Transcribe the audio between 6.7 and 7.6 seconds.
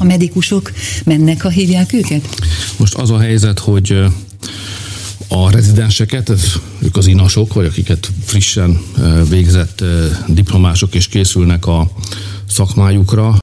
ők az inasok,